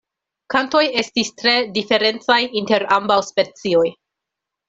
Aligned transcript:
Kantoj 0.53 0.79
estis 1.01 1.29
tre 1.41 1.53
diferencaj 1.75 2.39
inter 2.63 2.87
ambaŭ 2.97 3.21
specioj. 3.31 3.87